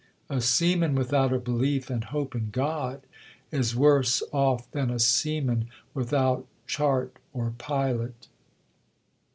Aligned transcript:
A 0.31 0.41
seaman 0.41 0.95
without 0.95 1.31
a 1.31 1.37
belief 1.37 1.91
and 1.91 2.05
hope 2.05 2.33
in 2.33 2.49
God, 2.49 3.03
is 3.51 3.75
worse 3.75 4.23
off 4.31 4.65
than 4.71 4.89
a 4.89 4.97
seaman 4.97 5.67
without 5.93 6.47
chart 6.65 7.17
or 7.33 7.53
pilot.' 7.59 8.27